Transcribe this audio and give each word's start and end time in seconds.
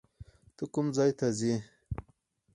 ته 0.55 0.63
کوم 0.73 0.87
ځای 0.97 1.11
ته 1.19 1.27
ځې؟ 1.39 1.53